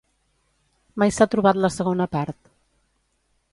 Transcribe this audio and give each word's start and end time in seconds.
Mai 1.03 1.13
s'ha 1.17 1.27
trobat 1.35 1.61
la 1.65 1.71
segona 1.77 2.09
part. 2.19 2.51